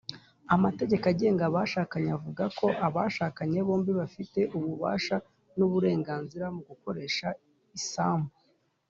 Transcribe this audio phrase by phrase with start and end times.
[0.55, 5.15] amategeko agenga abashakanye avuga ko abashakanye bombi bafite ububasha
[5.57, 7.27] n’uburenganzira mu gukoresha
[7.79, 8.31] isambu